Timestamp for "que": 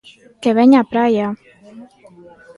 0.41-0.51